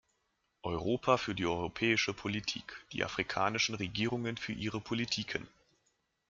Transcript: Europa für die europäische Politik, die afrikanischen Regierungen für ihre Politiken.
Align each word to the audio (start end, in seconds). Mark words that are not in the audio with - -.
Europa 0.63 1.17
für 1.17 1.35
die 1.35 1.45
europäische 1.45 2.15
Politik, 2.15 2.87
die 2.91 3.03
afrikanischen 3.05 3.75
Regierungen 3.75 4.35
für 4.35 4.51
ihre 4.51 4.81
Politiken. 4.81 5.47